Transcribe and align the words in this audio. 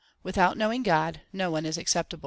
Without 0.23 0.57
knowing 0.57 0.81
God, 0.81 1.21
no 1.31 1.51
one 1.51 1.63
is 1.63 1.77
acceptable. 1.77 2.19